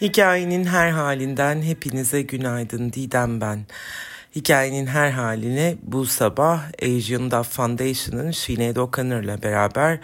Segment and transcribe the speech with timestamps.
[0.00, 3.66] Hikayenin her halinden hepinize günaydın Didem ben.
[4.36, 10.00] Hikayenin her haline bu sabah Asian Dove Foundation'ın Sinead O'Connor'la beraber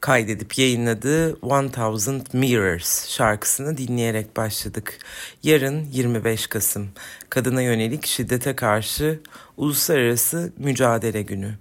[0.00, 4.98] kaydedip yayınladığı 1000 Mirrors şarkısını dinleyerek başladık.
[5.42, 6.88] Yarın 25 Kasım
[7.30, 9.20] kadına yönelik şiddete karşı
[9.56, 11.54] uluslararası mücadele günü.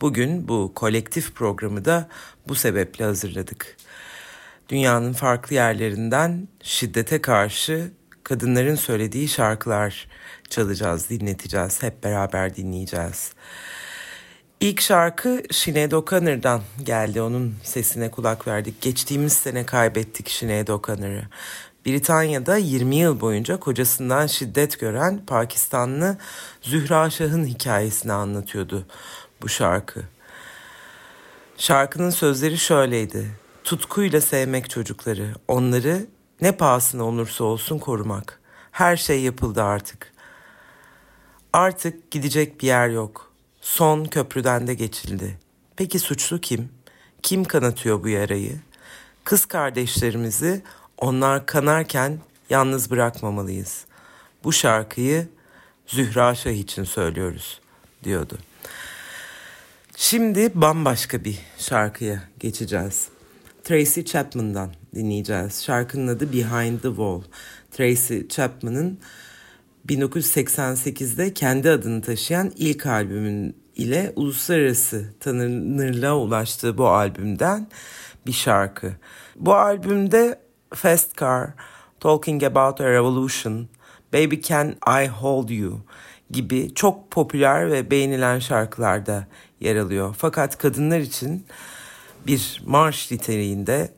[0.00, 2.08] Bugün bu kolektif programı da
[2.48, 3.76] bu sebeple hazırladık
[4.68, 7.90] dünyanın farklı yerlerinden şiddete karşı
[8.24, 10.08] kadınların söylediği şarkılar
[10.50, 13.32] çalacağız, dinleteceğiz, hep beraber dinleyeceğiz.
[14.60, 17.22] İlk şarkı Sinead O'Connor'dan geldi.
[17.22, 18.80] Onun sesine kulak verdik.
[18.80, 21.22] Geçtiğimiz sene kaybettik Sinead O'Connor'ı.
[21.86, 26.18] Britanya'da 20 yıl boyunca kocasından şiddet gören Pakistanlı
[26.62, 28.86] Zühra Şah'ın hikayesini anlatıyordu
[29.42, 30.02] bu şarkı.
[31.56, 36.06] Şarkının sözleri şöyleydi tutkuyla sevmek çocukları, onları
[36.40, 38.40] ne pahasına olursa olsun korumak.
[38.70, 40.12] Her şey yapıldı artık.
[41.52, 43.32] Artık gidecek bir yer yok.
[43.60, 45.38] Son köprüden de geçildi.
[45.76, 46.68] Peki suçlu kim?
[47.22, 48.60] Kim kanatıyor bu yarayı?
[49.24, 50.62] Kız kardeşlerimizi
[50.98, 52.18] onlar kanarken
[52.50, 53.84] yalnız bırakmamalıyız.
[54.44, 55.28] Bu şarkıyı
[55.86, 57.60] Zühra Şah için söylüyoruz
[58.04, 58.38] diyordu.
[59.96, 63.15] Şimdi bambaşka bir şarkıya geçeceğiz.
[63.66, 65.62] Tracy Chapman'dan dinleyeceğiz.
[65.62, 67.22] Şarkının adı Behind the Wall.
[67.70, 68.98] Tracy Chapman'ın
[69.88, 77.68] 1988'de kendi adını taşıyan ilk albümün ile uluslararası tanınırlığa ulaştığı bu albümden
[78.26, 78.92] bir şarkı.
[79.36, 80.38] Bu albümde
[80.74, 81.50] Fast Car,
[82.00, 83.68] Talking About a Revolution,
[84.12, 85.80] Baby Can I Hold You
[86.30, 89.26] gibi çok popüler ve beğenilen şarkılarda
[89.60, 90.14] yer alıyor.
[90.18, 91.46] Fakat kadınlar için
[92.26, 93.90] bir marş niteliğinde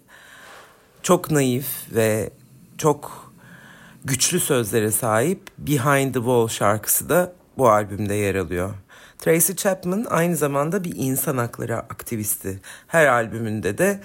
[1.03, 2.31] çok naif ve
[2.79, 3.33] çok
[4.05, 8.75] güçlü sözlere sahip Behind the Wall şarkısı da bu albümde yer alıyor.
[9.19, 12.61] Tracy Chapman aynı zamanda bir insan hakları aktivisti.
[12.87, 14.01] Her albümünde de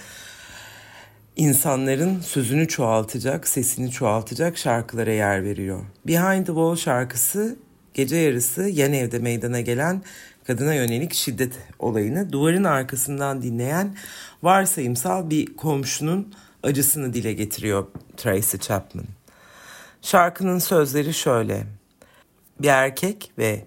[1.35, 5.79] insanların sözünü çoğaltacak, sesini çoğaltacak şarkılara yer veriyor.
[6.05, 7.55] Behind the Wall şarkısı
[7.93, 10.03] gece yarısı yan evde meydana gelen
[10.47, 13.95] kadına yönelik şiddet olayını duvarın arkasından dinleyen
[14.43, 16.33] varsayımsal bir komşunun
[16.63, 17.87] acısını dile getiriyor
[18.17, 19.05] Tracy Chapman.
[20.01, 21.63] Şarkının sözleri şöyle.
[22.59, 23.65] Bir erkek ve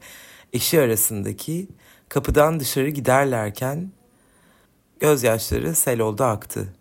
[0.53, 1.69] eşi arasındaki
[2.09, 3.91] kapıdan dışarı giderlerken
[5.01, 6.75] gözyaşları sel oldu aktı.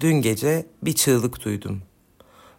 [0.00, 1.82] Dün gece bir çığlık duydum.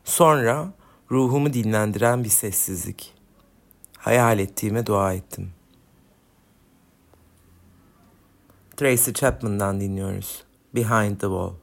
[0.04, 0.74] Sonra
[1.12, 3.17] ruhumu dinlendiren bir sessizlik.
[4.08, 5.52] Hayal ettiğime dua ettim.
[8.78, 10.44] Tracy Chapman'dan dinliyoruz.
[10.76, 11.54] Behind the Wall.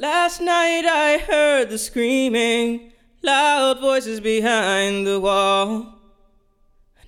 [0.00, 2.92] Last night I heard the screaming,
[3.24, 5.82] loud voices behind the wall.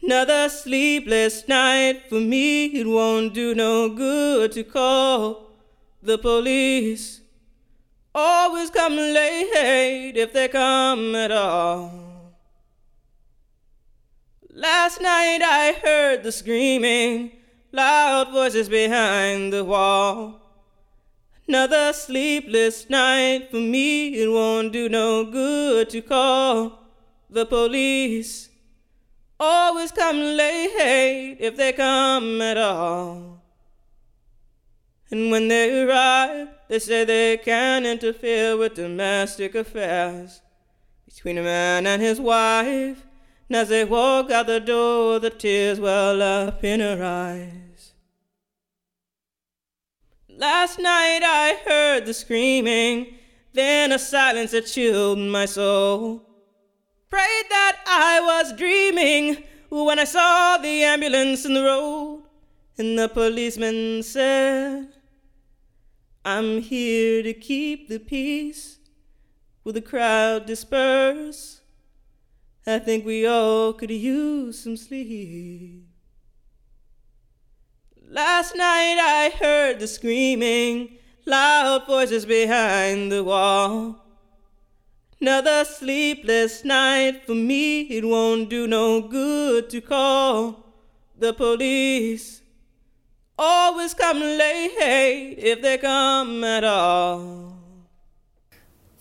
[0.02, 5.36] Another sleepless night for me, it won't do no good to call
[6.02, 7.22] the police.
[8.14, 12.05] Always come late if they come at all.
[14.58, 17.30] Last night I heard the screaming,
[17.72, 20.40] loud voices behind the wall.
[21.46, 26.78] Another sleepless night for me, it won't do no good to call
[27.28, 28.48] the police.
[29.38, 33.42] Always come late if they come at all.
[35.10, 40.40] And when they arrive, they say they can't interfere with domestic affairs
[41.04, 43.04] between a man and his wife.
[43.48, 47.92] And as they walk out the door, the tears well up in her eyes.
[50.28, 53.14] Last night I heard the screaming,
[53.52, 56.22] then a silence that chilled my soul.
[57.08, 62.24] Prayed that I was dreaming when I saw the ambulance in the road,
[62.76, 64.88] and the policeman said,
[66.24, 68.78] I'm here to keep the peace.
[69.62, 71.55] Will the crowd disperse?
[72.68, 75.86] I think we all could use some sleep.
[78.10, 84.02] Last night I heard the screaming, loud voices behind the wall.
[85.20, 90.66] Another sleepless night for me, it won't do no good to call
[91.16, 92.42] the police.
[93.38, 97.58] Always come late if they come at all.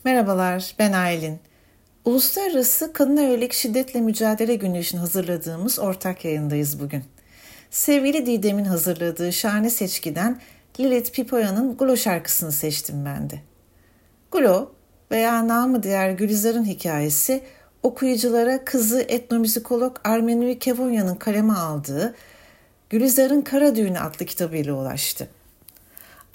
[0.06, 1.40] Merhabalar, ben Aylin.
[2.06, 7.04] Uluslararası Kadına Yönelik Şiddetle Mücadele Günü için hazırladığımız ortak yayındayız bugün.
[7.72, 10.42] Sevgili Didem'in hazırladığı şahane seçkiden
[10.80, 13.40] Lilith Pipoya'nın Gulo şarkısını seçtim ben de.
[14.32, 14.72] Gulo
[15.12, 17.44] veya namı diğer Gülizar'ın hikayesi
[17.84, 22.16] okuyuculara kızı etnomüzikolog Armenui Kevonya'nın kaleme aldığı
[22.90, 25.28] Gülizar'ın Kara Düğünü adlı kitabıyla ulaştı.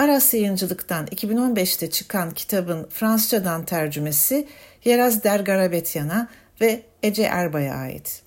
[0.00, 4.49] Aras Yayıncılık'tan 2015'te çıkan kitabın Fransızcadan tercümesi
[4.85, 6.29] Yeraz Dergarabetyan'a
[6.61, 8.23] ve Ece Erbay'a ait.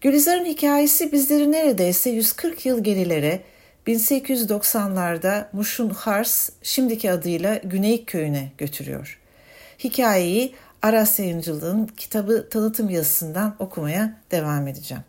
[0.00, 3.40] Gülizar'ın hikayesi bizleri neredeyse 140 yıl gerilere
[3.86, 9.20] 1890'larda Muş'un Hars, şimdiki adıyla Güneyik Köyü'ne götürüyor.
[9.78, 15.04] Hikayeyi Aras Yayıncılığı'nın kitabı tanıtım yazısından okumaya devam edeceğim.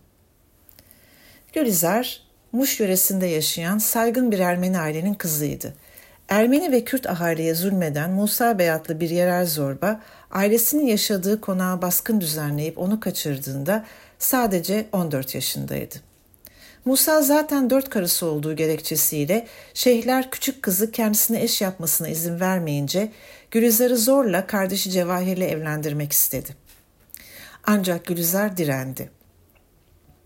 [1.54, 5.74] Gülizar, Muş yöresinde yaşayan saygın bir Ermeni ailenin kızıydı.
[6.30, 10.01] Ermeni ve Kürt ahaliye zulmeden Musa Bey adlı bir yerel zorba,
[10.31, 13.86] ailesinin yaşadığı konağa baskın düzenleyip onu kaçırdığında
[14.19, 15.95] sadece 14 yaşındaydı.
[16.86, 23.12] Musa zaten dört karısı olduğu gerekçesiyle şeyhler küçük kızı kendisine eş yapmasına izin vermeyince
[23.51, 26.56] Gülizar'ı zorla kardeşi Cevahir'le evlendirmek istedi.
[27.63, 29.21] Ancak Gülizar direndi.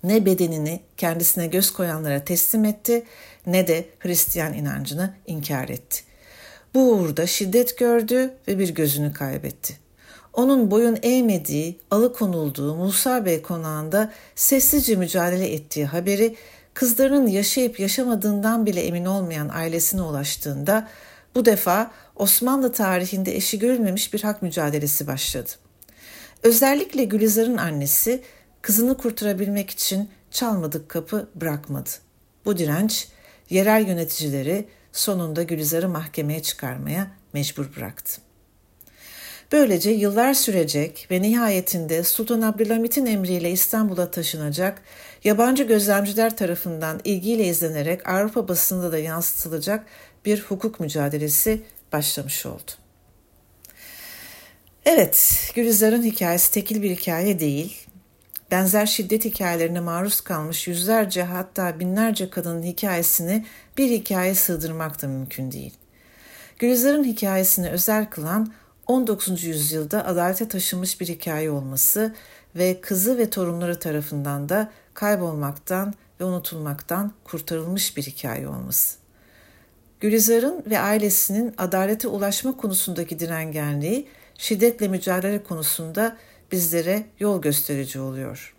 [0.06, 3.04] Ne bedenini kendisine göz koyanlara teslim etti
[3.48, 6.02] ne de Hristiyan inancını inkar etti.
[6.74, 9.78] Bu uğurda şiddet gördü ve bir gözünü kaybetti.
[10.34, 16.36] Onun boyun eğmediği, alıkonulduğu Musa Bey konağında sessizce mücadele ettiği haberi
[16.74, 20.88] kızlarının yaşayıp yaşamadığından bile emin olmayan ailesine ulaştığında
[21.36, 25.50] bu defa Osmanlı tarihinde eşi görülmemiş bir hak mücadelesi başladı.
[26.44, 28.24] Özellikle Gülizar'ın annesi
[28.66, 31.90] kızını kurtarabilmek için çalmadık kapı bırakmadı.
[32.46, 33.08] Bu direnç
[33.50, 38.22] yerel yöneticileri sonunda Gülizar'ı mahkemeye çıkarmaya mecbur bıraktı.
[39.52, 44.82] Böylece yıllar sürecek ve nihayetinde Sultan Abdülhamit'in emriyle İstanbul'a taşınacak,
[45.24, 49.86] yabancı gözlemciler tarafından ilgiyle izlenerek Avrupa basında da yansıtılacak
[50.26, 51.62] bir hukuk mücadelesi
[51.94, 52.72] başlamış oldu.
[54.86, 57.85] Evet, Gülizar'ın hikayesi tekil bir hikaye değil.
[58.52, 63.46] Benzer şiddet hikayelerine maruz kalmış yüzlerce hatta binlerce kadının hikayesini
[63.78, 65.74] bir hikaye sığdırmak da mümkün değil.
[66.60, 68.54] Gülizar'ın hikayesini özel kılan
[68.88, 69.44] 19.
[69.44, 72.16] yüzyılda adalete taşınmış bir hikaye olması
[72.56, 78.98] ve kızı ve torunları tarafından da kaybolmaktan ve unutulmaktan kurtarılmış bir hikaye olması.
[80.00, 84.08] Gülizar'ın ve ailesinin adalete ulaşma konusundaki direngenliği
[84.38, 86.18] şiddetle mücadele konusunda
[86.52, 88.56] bizlere yol gösterici oluyor.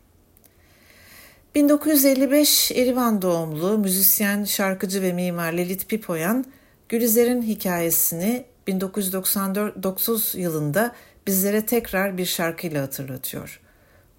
[1.55, 6.44] 1955 Erivan doğumlu müzisyen, şarkıcı ve mimar Lelit Pipoyan,
[6.88, 10.94] Gülizar'ın hikayesini 1999 yılında
[11.27, 13.61] bizlere tekrar bir şarkıyla hatırlatıyor.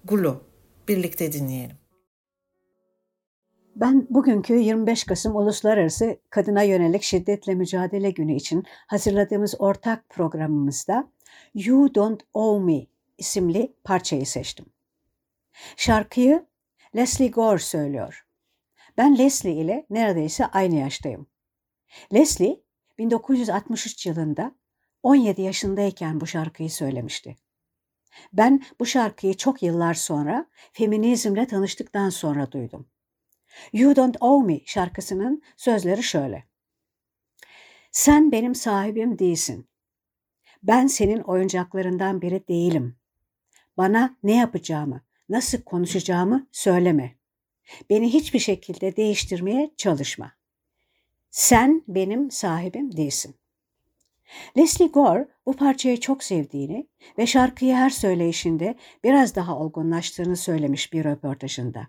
[0.04, 0.40] Gulo,
[0.88, 1.76] birlikte dinleyelim.
[3.76, 11.08] Ben bugünkü 25 Kasım Uluslararası Kadına Yönelik Şiddetle Mücadele Günü için hazırladığımız ortak programımızda
[11.54, 12.86] You Don't Owe Me
[13.18, 14.66] isimli parçayı seçtim.
[15.76, 16.46] Şarkıyı
[16.96, 18.26] Leslie Gore söylüyor.
[18.96, 21.26] Ben Leslie ile neredeyse aynı yaştayım.
[22.14, 22.60] Leslie
[22.98, 24.54] 1963 yılında
[25.02, 27.36] 17 yaşındayken bu şarkıyı söylemişti.
[28.32, 32.88] Ben bu şarkıyı çok yıllar sonra feminizmle tanıştıktan sonra duydum.
[33.72, 36.44] You Don't Owe Me şarkısının sözleri şöyle.
[37.90, 39.68] Sen benim sahibim değilsin.
[40.62, 42.96] Ben senin oyuncaklarından biri değilim.
[43.78, 47.14] Bana ne yapacağımı, nasıl konuşacağımı söyleme.
[47.90, 50.32] Beni hiçbir şekilde değiştirmeye çalışma.
[51.30, 53.34] Sen benim sahibim değilsin.
[54.56, 61.04] Leslie Gore bu parçayı çok sevdiğini ve şarkıyı her söyleyişinde biraz daha olgunlaştığını söylemiş bir
[61.04, 61.88] röportajında.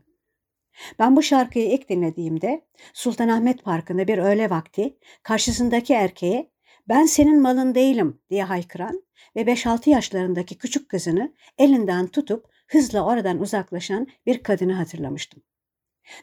[0.99, 6.51] Ben bu şarkıyı ilk dinlediğimde Sultanahmet Parkı'nda bir öğle vakti karşısındaki erkeğe
[6.89, 9.03] ben senin malın değilim diye haykıran
[9.35, 15.43] ve 5-6 yaşlarındaki küçük kızını elinden tutup hızla oradan uzaklaşan bir kadını hatırlamıştım.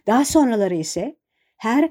[0.07, 1.17] Daha sonraları ise
[1.57, 1.91] her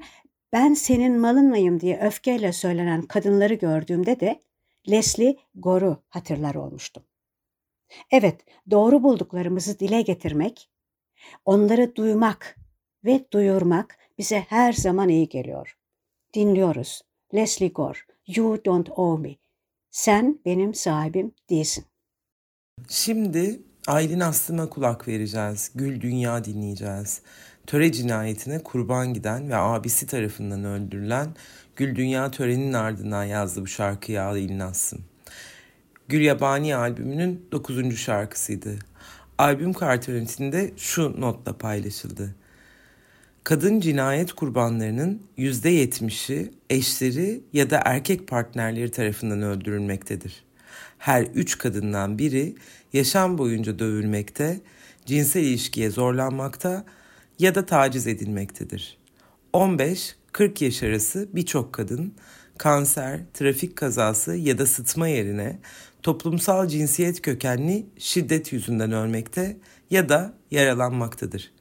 [0.52, 4.42] ben senin malın mıyım diye öfkeyle söylenen kadınları gördüğümde de
[4.90, 7.02] Leslie Gore'u hatırlar olmuştum.
[8.10, 8.40] Evet,
[8.70, 10.70] doğru bulduklarımızı dile getirmek,
[11.44, 12.56] onları duymak
[13.04, 15.78] ve duyurmak bize her zaman iyi geliyor.
[16.34, 17.02] Dinliyoruz,
[17.34, 19.36] Leslie Gore, You Don't Owe Me.
[19.90, 21.84] Sen benim sahibim değilsin.
[22.88, 25.70] Şimdi Aylin Aslım'a kulak vereceğiz.
[25.74, 27.22] Gül Dünya dinleyeceğiz.
[27.66, 31.34] Töre cinayetine kurban giden ve abisi tarafından öldürülen
[31.76, 35.04] Gül Dünya törenin ardından yazdı bu şarkıyı Aylin Aslım.
[36.08, 37.96] Gül Yabani albümünün 9.
[37.96, 38.78] şarkısıydı.
[39.38, 42.34] Albüm kartonetinde şu notla paylaşıldı.
[43.46, 50.44] Kadın cinayet kurbanlarının %70'i eşleri ya da erkek partnerleri tarafından öldürülmektedir.
[50.98, 52.54] Her üç kadından biri
[52.92, 54.60] yaşam boyunca dövülmekte,
[55.04, 56.84] cinsel ilişkiye zorlanmakta
[57.38, 58.98] ya da taciz edilmektedir.
[59.52, 62.14] 15-40 yaş arası birçok kadın
[62.58, 65.58] kanser, trafik kazası ya da sıtma yerine
[66.02, 69.56] toplumsal cinsiyet kökenli şiddet yüzünden ölmekte
[69.90, 71.55] ya da yaralanmaktadır.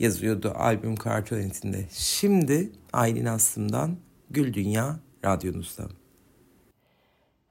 [0.00, 1.84] Yazıyordu albüm kartonetinde.
[1.90, 3.96] Şimdi Aylin Aslım'dan
[4.30, 5.82] Gül Dünya radyonuzda.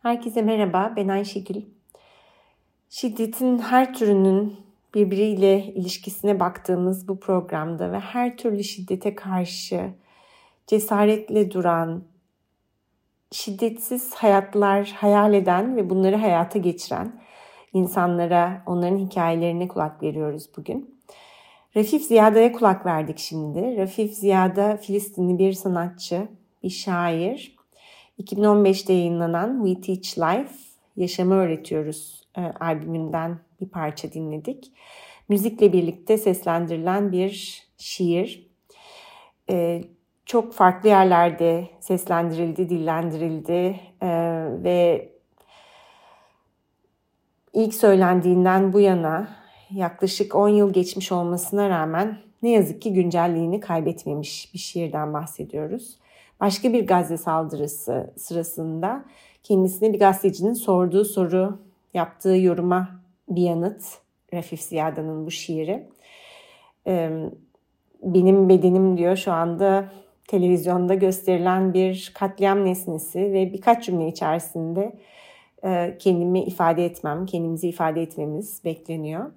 [0.01, 1.62] Herkese merhaba, ben Ayşegül.
[2.89, 4.56] Şiddetin her türünün
[4.96, 9.94] birbiriyle ilişkisine baktığımız bu programda ve her türlü şiddete karşı
[10.68, 12.03] cesaretle duran,
[13.32, 17.22] şiddetsiz hayatlar hayal eden ve bunları hayata geçiren
[17.74, 20.99] insanlara, onların hikayelerine kulak veriyoruz bugün.
[21.75, 23.77] Rafif Ziya'da'ya kulak verdik şimdi.
[23.77, 26.27] Rafif Ziya'da Filistinli bir sanatçı,
[26.63, 27.55] bir şair.
[28.19, 30.53] 2015'te yayınlanan We Teach Life,
[30.95, 34.71] Yaşamı Öğretiyoruz e, albümünden bir parça dinledik.
[35.29, 38.47] Müzikle birlikte seslendirilen bir şiir.
[39.49, 39.83] E,
[40.25, 44.09] çok farklı yerlerde seslendirildi, dillendirildi e,
[44.63, 45.09] ve
[47.53, 49.38] ilk söylendiğinden bu yana
[49.71, 55.95] yaklaşık 10 yıl geçmiş olmasına rağmen ne yazık ki güncelliğini kaybetmemiş bir şiirden bahsediyoruz.
[56.39, 59.05] Başka bir Gazze saldırısı sırasında
[59.43, 61.59] kendisine bir gazetecinin sorduğu soru,
[61.93, 62.89] yaptığı yoruma
[63.29, 63.83] bir yanıt
[64.33, 65.88] Rafif Ziyada'nın bu şiiri.
[68.03, 69.91] Benim bedenim diyor şu anda
[70.27, 74.95] televizyonda gösterilen bir katliam nesnesi ve birkaç cümle içerisinde
[75.99, 79.31] kendimi ifade etmem, kendimizi ifade etmemiz bekleniyor.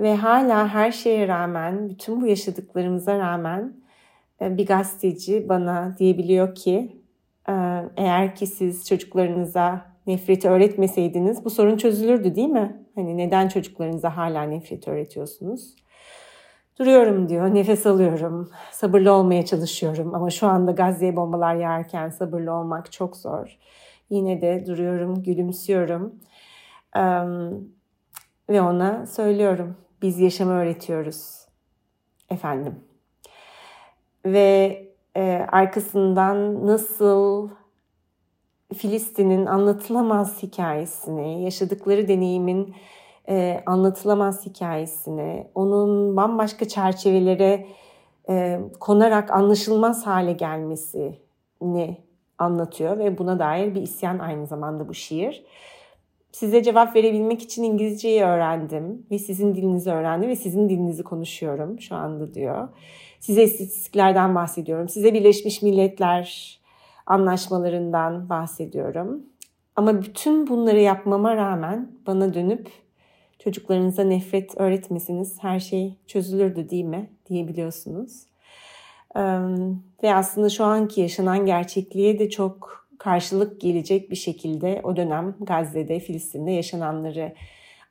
[0.00, 3.76] Ve hala her şeye rağmen, bütün bu yaşadıklarımıza rağmen
[4.40, 7.02] e, bir gazeteci bana diyebiliyor ki
[7.48, 7.52] e,
[7.96, 12.84] eğer ki siz çocuklarınıza nefreti öğretmeseydiniz bu sorun çözülürdü değil mi?
[12.94, 15.74] Hani neden çocuklarınıza hala nefreti öğretiyorsunuz?
[16.78, 22.92] Duruyorum diyor, nefes alıyorum, sabırlı olmaya çalışıyorum ama şu anda Gazze'ye bombalar yağarken sabırlı olmak
[22.92, 23.58] çok zor.
[24.10, 26.14] Yine de duruyorum, gülümsüyorum
[26.96, 27.68] um,
[28.50, 31.46] ve ona söylüyorum, biz yaşamı öğretiyoruz
[32.30, 32.74] efendim.
[34.24, 34.82] Ve
[35.16, 37.48] e, arkasından nasıl
[38.74, 42.74] Filistin'in anlatılamaz hikayesini, yaşadıkları deneyimin
[43.28, 47.66] e, anlatılamaz hikayesini, onun bambaşka çerçevelere
[48.28, 51.98] e, konarak anlaşılmaz hale gelmesini
[52.38, 55.44] anlatıyor ve buna dair bir isyan aynı zamanda bu şiir.
[56.34, 61.94] Size cevap verebilmek için İngilizceyi öğrendim ve sizin dilinizi öğrendim ve sizin dilinizi konuşuyorum şu
[61.94, 62.68] anda diyor.
[63.20, 64.88] Size istatistiklerden bahsediyorum.
[64.88, 66.58] Size Birleşmiş Milletler
[67.06, 69.22] anlaşmalarından bahsediyorum.
[69.76, 72.68] Ama bütün bunları yapmama rağmen bana dönüp
[73.38, 78.22] çocuklarınıza nefret öğretmesiniz her şey çözülürdü değil mi diyebiliyorsunuz.
[80.02, 86.00] Ve aslında şu anki yaşanan gerçekliğe de çok karşılık gelecek bir şekilde o dönem Gazze'de,
[86.00, 87.34] Filistin'de yaşananları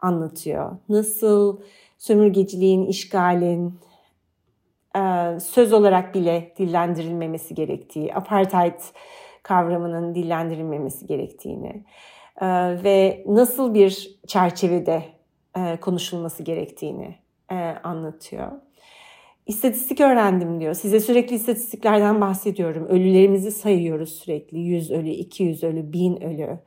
[0.02, 0.72] anlatıyor.
[0.90, 1.60] Nasıl
[1.98, 3.80] sömürgeciliğin, işgalin
[5.40, 8.80] söz olarak bile dillendirilmemesi gerektiği, apartheid
[9.44, 11.84] kavramının dillendirilmemesi gerektiğini
[12.84, 15.04] ve nasıl bir çerçevede
[15.58, 17.16] e, konuşulması gerektiğini
[17.52, 18.52] e, anlatıyor.
[19.48, 20.74] İstatistik öğrendim diyor.
[20.74, 22.86] Size sürekli istatistiklerden bahsediyorum.
[22.86, 24.60] Ölülerimizi sayıyoruz sürekli.
[24.60, 26.60] 100 ölü, 200 ölü, 1000 ölü.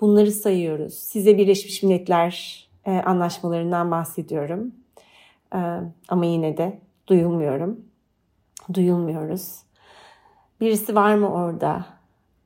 [0.00, 0.94] Bunları sayıyoruz.
[0.94, 4.74] Size Birleşmiş Milletler e, anlaşmalarından bahsediyorum.
[5.54, 5.58] E,
[6.08, 7.80] ama yine de duyulmuyorum.
[8.74, 9.62] Duyulmuyoruz.
[10.60, 11.86] Birisi var mı orada?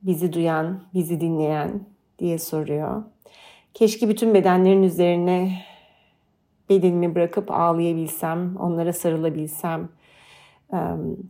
[0.01, 1.81] Bizi duyan, bizi dinleyen
[2.19, 3.03] diye soruyor.
[3.73, 5.61] Keşke bütün bedenlerin üzerine
[6.69, 9.89] bedenimi bırakıp ağlayabilsem, onlara sarılabilsem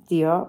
[0.09, 0.47] diyor.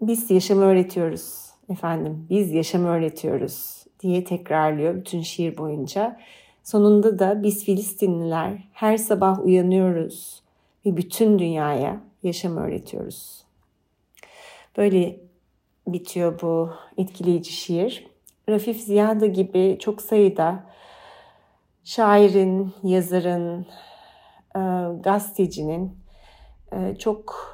[0.00, 6.20] Biz yaşamı öğretiyoruz efendim, biz yaşamı öğretiyoruz diye tekrarlıyor bütün şiir boyunca.
[6.62, 10.42] Sonunda da biz Filistinliler her sabah uyanıyoruz
[10.86, 13.44] ve bütün dünyaya yaşamı öğretiyoruz.
[14.76, 15.20] Böyle
[15.86, 18.06] bitiyor bu etkileyici şiir.
[18.48, 20.66] Rafif Ziyada gibi çok sayıda
[21.86, 23.66] şairin, yazarın,
[24.56, 24.60] e,
[25.00, 25.98] gazetecinin
[26.72, 27.46] e, çok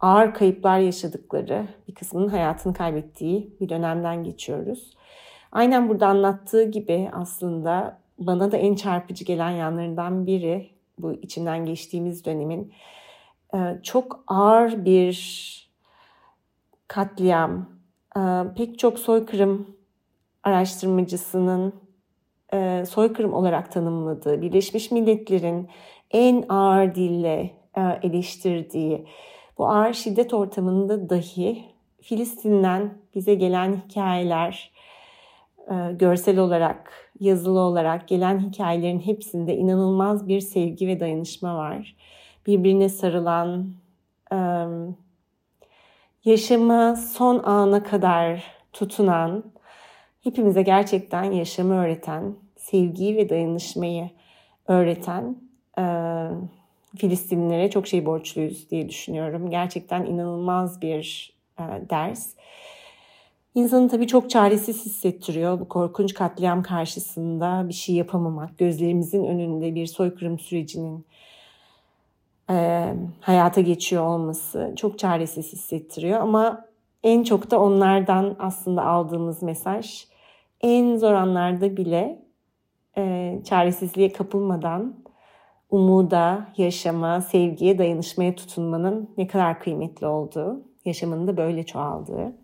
[0.00, 4.96] ağır kayıplar yaşadıkları, bir kısmının hayatını kaybettiği bir dönemden geçiyoruz.
[5.52, 12.24] Aynen burada anlattığı gibi aslında bana da en çarpıcı gelen yanlarından biri bu içinden geçtiğimiz
[12.24, 12.72] dönemin
[13.54, 15.16] e, çok ağır bir
[16.88, 17.70] katliam,
[18.56, 19.76] pek çok soykırım
[20.42, 21.85] araştırmacısının
[22.56, 25.68] e, soykırım olarak tanımladığı, Birleşmiş Milletler'in
[26.10, 27.50] en ağır dille
[28.02, 29.06] eleştirdiği
[29.58, 31.64] bu ağır şiddet ortamında dahi
[32.02, 34.72] Filistin'den bize gelen hikayeler,
[35.92, 41.96] görsel olarak, yazılı olarak gelen hikayelerin hepsinde inanılmaz bir sevgi ve dayanışma var.
[42.46, 43.72] Birbirine sarılan,
[46.24, 49.44] yaşamı son ana kadar tutunan,
[50.24, 52.34] hepimize gerçekten yaşamı öğreten,
[52.70, 54.10] sevgiyi ve dayanışmayı
[54.68, 55.36] öğreten
[55.78, 55.84] e,
[56.96, 59.50] Filistinlilere çok şey borçluyuz diye düşünüyorum.
[59.50, 62.34] Gerçekten inanılmaz bir e, ders.
[63.54, 69.86] İnsanı tabii çok çaresiz hissettiriyor bu korkunç katliam karşısında bir şey yapamamak, gözlerimizin önünde bir
[69.86, 71.06] soykırım sürecinin
[72.50, 72.86] e,
[73.20, 76.20] hayata geçiyor olması çok çaresiz hissettiriyor.
[76.20, 76.66] Ama
[77.02, 80.06] en çok da onlardan aslında aldığımız mesaj
[80.60, 82.25] en zor anlarda bile
[82.98, 84.96] e, çaresizliğe kapılmadan
[85.70, 92.36] umuda, yaşama, sevgiye, dayanışmaya tutunmanın ne kadar kıymetli olduğu, yaşamının da böyle çoğaldığı.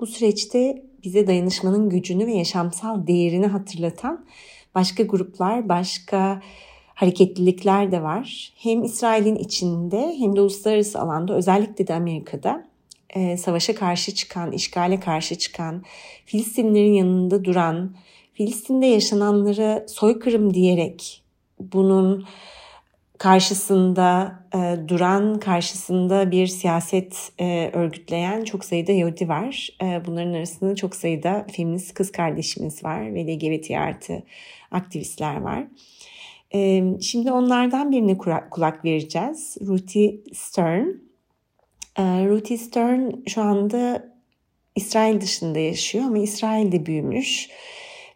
[0.00, 4.26] Bu süreçte bize dayanışmanın gücünü ve yaşamsal değerini hatırlatan
[4.74, 6.40] başka gruplar, başka
[6.94, 8.52] hareketlilikler de var.
[8.56, 12.68] Hem İsrail'in içinde hem de uluslararası alanda özellikle de Amerika'da
[13.10, 15.82] e, savaşa karşı çıkan, işgale karşı çıkan,
[16.24, 17.96] Filistinlerin yanında duran,
[18.38, 21.22] Filistin'de yaşananlara soykırım diyerek
[21.60, 22.24] bunun
[23.18, 29.68] karşısında e, duran, karşısında bir siyaset e, örgütleyen çok sayıda Yahudi var.
[29.82, 34.22] E, bunların arasında çok sayıda feminist kız kardeşimiz var ve LGBT artı
[34.70, 35.64] aktivistler var.
[36.54, 38.18] E, şimdi onlardan birine
[38.50, 39.56] kulak vereceğiz.
[39.66, 40.86] Ruthie Stern.
[41.96, 44.12] E, Ruthie Stern şu anda
[44.76, 47.48] İsrail dışında yaşıyor ama İsrail'de büyümüş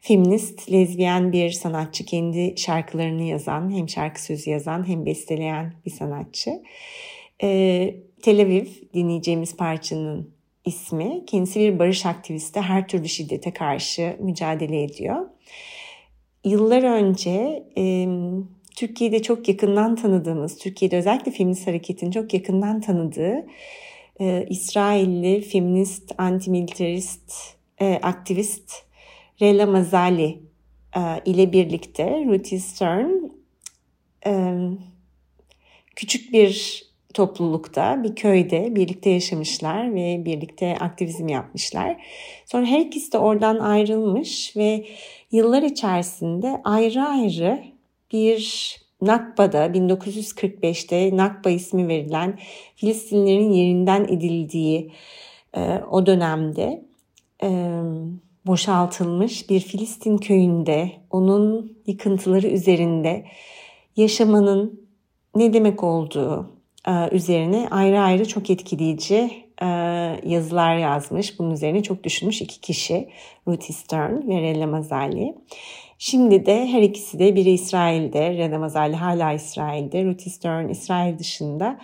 [0.03, 2.05] feminist, lezbiyen bir sanatçı.
[2.05, 6.63] Kendi şarkılarını yazan, hem şarkı sözü yazan hem besteleyen bir sanatçı.
[7.43, 10.31] Ee, Tel Aviv dinleyeceğimiz parçanın
[10.65, 11.23] ismi.
[11.27, 12.61] Kendisi bir barış aktivisti.
[12.61, 15.27] Her türlü şiddete karşı mücadele ediyor.
[16.45, 18.07] Yıllar önce e,
[18.77, 23.47] Türkiye'de çok yakından tanıdığımız, Türkiye'de özellikle feminist hareketin çok yakından tanıdığı
[24.21, 27.33] e, İsrailli feminist, antimilitarist,
[27.81, 28.92] e, aktivist
[29.41, 30.43] Rela Mazali
[30.97, 33.11] e, ile birlikte Ruthie Stern
[34.27, 34.55] e,
[35.97, 36.83] küçük bir
[37.15, 42.07] toplulukta, bir köyde birlikte yaşamışlar ve birlikte aktivizm yapmışlar.
[42.47, 44.87] Sonra her ikisi de oradan ayrılmış ve
[45.33, 47.63] yıllar içerisinde ayrı ayrı
[48.13, 52.39] bir Nakba'da 1945'te Nakba ismi verilen
[52.77, 54.93] Filistinlerin yerinden edildiği
[55.57, 56.85] e, o dönemde
[57.43, 57.81] e,
[58.47, 63.25] boşaltılmış bir Filistin köyünde onun yıkıntıları üzerinde
[63.97, 64.89] yaşamanın
[65.37, 66.51] ne demek olduğu
[66.89, 69.31] e, üzerine ayrı ayrı çok etkileyici
[69.63, 69.67] e,
[70.25, 71.39] yazılar yazmış.
[71.39, 73.09] Bunun üzerine çok düşünmüş iki kişi
[73.49, 75.35] Ruthie Stern ve Rella Mazali.
[75.99, 81.79] Şimdi de her ikisi de biri İsrail'de, Rella Mazali hala İsrail'de, Ruthie Stern İsrail dışında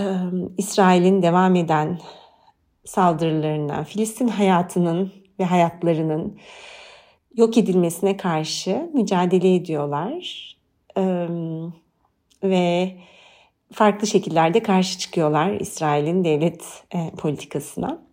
[0.00, 0.04] e,
[0.58, 1.98] İsrail'in devam eden
[2.84, 6.38] saldırılarından, Filistin hayatının ve hayatlarının
[7.36, 10.56] yok edilmesine karşı mücadele ediyorlar.
[12.42, 12.96] Ve
[13.72, 18.06] farklı şekillerde karşı çıkıyorlar İsrail'in devlet e, politikasına.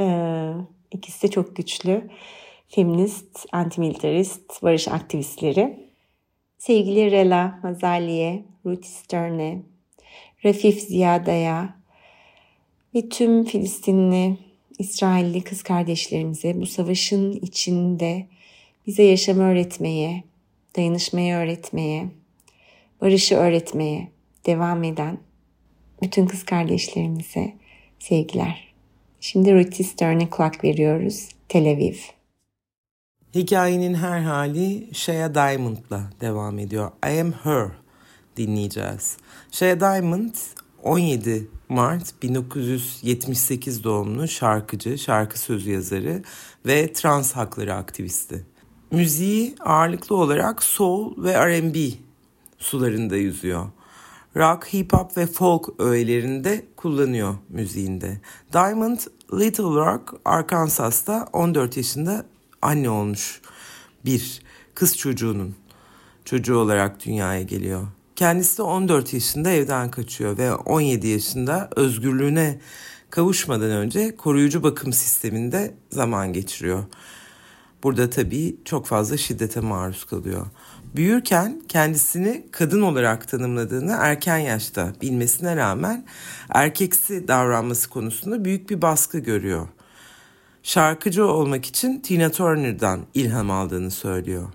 [0.00, 0.52] Ee,
[0.90, 2.10] ikisi de çok güçlü
[2.68, 5.90] feminist, antimilitarist, barış aktivistleri.
[6.58, 9.62] Sevgili Rela Mazali'ye, Ruth Stern'e,
[10.44, 11.76] Rafif Ziyada'ya
[12.94, 14.38] ve tüm Filistinli
[14.78, 18.26] İsrailli kız kardeşlerimize bu savaşın içinde
[18.86, 20.24] bize yaşamı öğretmeye,
[20.76, 22.08] dayanışmayı öğretmeye,
[23.00, 24.08] barışı öğretmeye
[24.46, 25.18] devam eden
[26.02, 27.54] bütün kız kardeşlerimize
[27.98, 28.74] sevgiler.
[29.20, 31.28] Şimdi Ruthie Stern'e kulak veriyoruz.
[31.48, 31.96] Tel Aviv.
[33.34, 36.90] Hikayenin her hali Shea Diamond'la devam ediyor.
[37.06, 37.68] I Am Her
[38.36, 39.16] dinleyeceğiz.
[39.50, 40.34] Shea Diamond
[40.86, 46.22] 17 Mart 1978 doğumlu şarkıcı, şarkı sözü yazarı
[46.66, 48.46] ve trans hakları aktivisti.
[48.90, 51.78] Müziği ağırlıklı olarak soul ve R&B
[52.58, 53.66] sularında yüzüyor.
[54.36, 58.20] Rock, hip hop ve folk öğelerinde kullanıyor müziğinde.
[58.52, 58.98] Diamond
[59.32, 62.26] Little Rock Arkansas'ta 14 yaşında
[62.62, 63.40] anne olmuş
[64.04, 64.42] bir
[64.74, 65.54] kız çocuğunun
[66.24, 67.86] çocuğu olarak dünyaya geliyor.
[68.16, 72.58] Kendisi de 14 yaşında evden kaçıyor ve 17 yaşında özgürlüğüne
[73.10, 76.84] kavuşmadan önce koruyucu bakım sisteminde zaman geçiriyor.
[77.82, 80.46] Burada tabii çok fazla şiddete maruz kalıyor.
[80.96, 86.06] Büyürken kendisini kadın olarak tanımladığını erken yaşta bilmesine rağmen
[86.48, 89.68] erkeksi davranması konusunda büyük bir baskı görüyor.
[90.62, 94.48] Şarkıcı olmak için Tina Turner'dan ilham aldığını söylüyor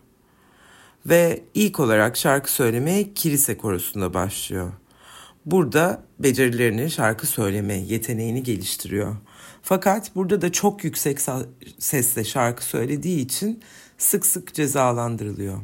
[1.05, 4.71] ve ilk olarak şarkı söylemeye kilise korosunda başlıyor.
[5.45, 9.15] Burada becerilerini şarkı söyleme yeteneğini geliştiriyor.
[9.61, 11.19] Fakat burada da çok yüksek
[11.79, 13.59] sesle şarkı söylediği için
[13.97, 15.57] sık sık cezalandırılıyor.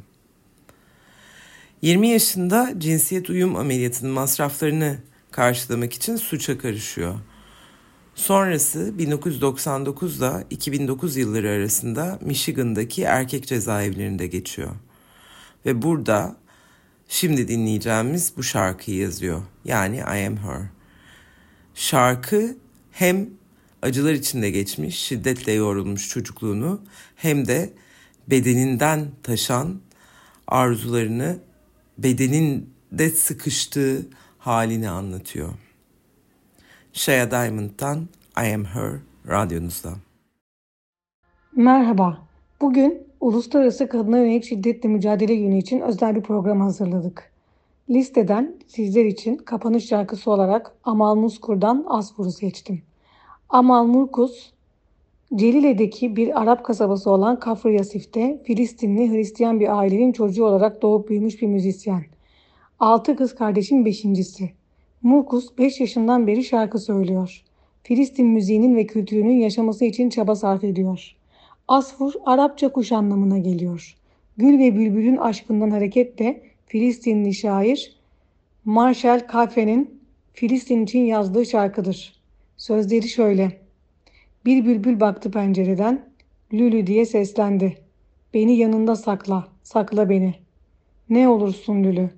[1.82, 4.98] 20 yaşında cinsiyet uyum ameliyatının masraflarını
[5.32, 7.16] karşılamak için suça karışıyor.
[8.16, 14.70] Sonrası 1999 ile 2009 yılları arasında Michigan'daki erkek cezaevlerinde geçiyor.
[15.66, 16.36] Ve burada
[17.08, 19.42] şimdi dinleyeceğimiz bu şarkıyı yazıyor.
[19.66, 20.62] Yani I Am Her.
[21.74, 22.58] Şarkı
[22.92, 23.30] hem
[23.82, 26.82] acılar içinde geçmiş, şiddetle yorulmuş çocukluğunu
[27.16, 27.74] hem de
[28.28, 29.82] bedeninden taşan
[30.48, 31.40] arzularını
[31.98, 34.06] bedeninde sıkıştığı
[34.40, 35.54] halini anlatıyor.
[36.94, 38.92] Shaya Diamond'dan I Am Her
[39.28, 39.94] radyonuzda.
[41.56, 42.28] Merhaba.
[42.62, 47.32] Bugün Uluslararası Kadına Yönelik Şiddetle Mücadele Günü için özel bir program hazırladık.
[47.90, 52.82] Listeden sizler için kapanış şarkısı olarak Amal Muskur'dan Asfur'u seçtim.
[53.50, 54.52] Amal Murkus,
[55.36, 61.42] Celile'deki bir Arap kasabası olan Kafr Yasif'te Filistinli Hristiyan bir ailenin çocuğu olarak doğup büyümüş
[61.42, 62.04] bir müzisyen.
[62.80, 64.50] Altı kız kardeşin beşincisi.
[65.02, 67.44] Murkus 5 yaşından beri şarkı söylüyor.
[67.84, 71.17] Filistin müziğinin ve kültürünün yaşaması için çaba sarf ediyor.
[71.68, 73.96] Asfur Arapça kuş anlamına geliyor.
[74.38, 77.98] Gül ve Bülbül'ün aşkından hareketle Filistinli şair
[78.66, 80.02] Marshall Kafe'nin
[80.34, 82.14] Filistin için yazdığı şarkıdır.
[82.58, 83.62] Sözleri şöyle.
[84.46, 86.06] Bir bülbül baktı pencereden,
[86.54, 87.78] Lülü diye seslendi.
[88.34, 90.36] Beni yanında sakla, sakla beni.
[91.10, 92.10] Ne olursun Lülü.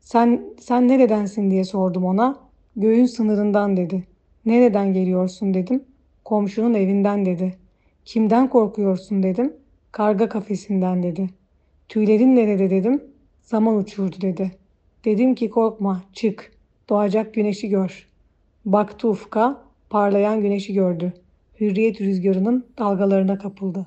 [0.00, 2.40] Sen, sen neredensin diye sordum ona.
[2.76, 4.04] Göğün sınırından dedi.
[4.46, 5.84] Nereden geliyorsun dedim.
[6.24, 7.67] Komşunun evinden dedi.
[8.08, 9.56] Kimden korkuyorsun dedim.
[9.92, 11.30] Karga kafesinden dedi.
[11.88, 13.04] Tüylerin nerede dedim.
[13.42, 14.50] Zaman uçurdu dedi.
[15.04, 16.52] Dedim ki korkma çık.
[16.88, 18.08] Doğacak güneşi gör.
[18.64, 21.12] Baktı ufka parlayan güneşi gördü.
[21.60, 23.86] Hürriyet rüzgarının dalgalarına kapıldı.